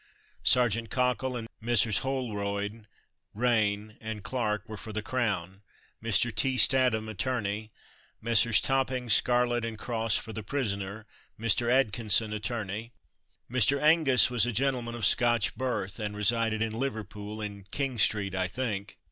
Sergeant 0.43 0.89
Cockle, 0.89 1.35
and 1.37 1.47
Messrs. 1.59 1.99
Holroyd, 1.99 2.87
Raine 3.35 3.97
and 4.01 4.23
Clark, 4.23 4.67
were 4.67 4.75
for 4.75 4.91
the 4.91 5.03
Crown; 5.03 5.61
Mr. 6.03 6.33
T. 6.33 6.57
Statham, 6.57 7.07
attorney. 7.07 7.69
Messrs. 8.19 8.59
Topping, 8.59 9.11
Scarlett, 9.11 9.63
and 9.63 9.77
Cross 9.77 10.17
for 10.17 10.33
the 10.33 10.41
prisoner; 10.41 11.05
Mr. 11.39 11.71
Atkinson, 11.71 12.33
attorney. 12.33 12.93
Mr. 13.47 13.79
Angus 13.79 14.31
was 14.31 14.47
a 14.47 14.51
gentleman 14.51 14.95
of 14.95 15.05
Scotch 15.05 15.55
birth, 15.55 15.99
and 15.99 16.15
resided 16.17 16.63
in 16.63 16.71
Liverpool 16.71 17.39
in 17.39 17.65
King 17.69 17.99
street, 17.99 18.33
I 18.33 18.47
think. 18.47 18.97